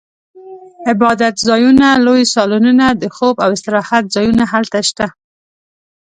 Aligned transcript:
عبادتځایونه، 0.91 1.87
لوی 2.05 2.21
سالونونه، 2.33 2.85
د 3.01 3.03
خوب 3.15 3.35
او 3.43 3.49
استراحت 3.55 4.03
ځایونه 4.15 4.43
هلته 4.53 4.79
شته. 4.89 5.07